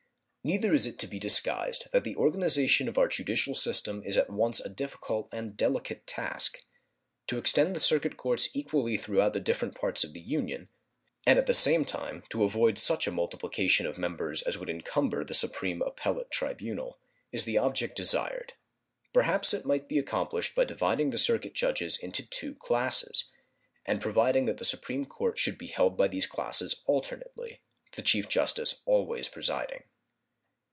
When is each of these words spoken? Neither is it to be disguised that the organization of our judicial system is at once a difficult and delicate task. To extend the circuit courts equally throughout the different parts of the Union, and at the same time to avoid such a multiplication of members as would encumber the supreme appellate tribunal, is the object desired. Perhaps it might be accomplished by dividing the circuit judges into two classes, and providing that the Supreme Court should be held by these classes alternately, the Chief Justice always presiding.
Neither 0.43 0.73
is 0.73 0.87
it 0.87 0.97
to 0.97 1.05
be 1.07 1.19
disguised 1.19 1.87
that 1.93 2.03
the 2.03 2.15
organization 2.15 2.87
of 2.87 2.97
our 2.97 3.07
judicial 3.07 3.53
system 3.53 4.01
is 4.03 4.17
at 4.17 4.31
once 4.31 4.59
a 4.59 4.69
difficult 4.69 5.29
and 5.31 5.55
delicate 5.55 6.07
task. 6.07 6.65
To 7.27 7.37
extend 7.37 7.75
the 7.75 7.79
circuit 7.79 8.17
courts 8.17 8.49
equally 8.55 8.97
throughout 8.97 9.33
the 9.33 9.39
different 9.39 9.75
parts 9.75 10.03
of 10.03 10.13
the 10.13 10.19
Union, 10.19 10.67
and 11.27 11.37
at 11.37 11.45
the 11.45 11.53
same 11.53 11.85
time 11.85 12.23
to 12.29 12.43
avoid 12.43 12.79
such 12.79 13.05
a 13.05 13.11
multiplication 13.11 13.85
of 13.85 13.99
members 13.99 14.41
as 14.41 14.57
would 14.57 14.67
encumber 14.71 15.23
the 15.23 15.35
supreme 15.35 15.83
appellate 15.83 16.31
tribunal, 16.31 16.97
is 17.31 17.45
the 17.45 17.59
object 17.59 17.95
desired. 17.95 18.53
Perhaps 19.13 19.53
it 19.53 19.63
might 19.63 19.87
be 19.87 19.99
accomplished 19.99 20.55
by 20.55 20.65
dividing 20.65 21.11
the 21.11 21.19
circuit 21.19 21.53
judges 21.53 21.99
into 21.99 22.25
two 22.25 22.55
classes, 22.55 23.29
and 23.85 24.01
providing 24.01 24.45
that 24.45 24.57
the 24.57 24.65
Supreme 24.65 25.05
Court 25.05 25.37
should 25.37 25.59
be 25.59 25.67
held 25.67 25.95
by 25.95 26.07
these 26.07 26.25
classes 26.25 26.81
alternately, 26.87 27.61
the 27.91 28.01
Chief 28.01 28.27
Justice 28.27 28.81
always 28.87 29.27
presiding. 29.27 29.83